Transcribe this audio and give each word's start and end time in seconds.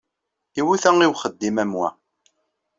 Iwuta 0.59 0.89
i 1.05 1.07
uxeddim 1.11 1.57
am 1.63 1.71
wa. 1.79 1.89